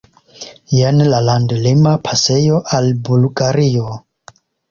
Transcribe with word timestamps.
Jen 0.75 1.01
la 1.11 1.19
landlima 1.25 1.93
pasejo 2.09 2.57
al 2.79 2.91
Bulgario. 3.11 3.85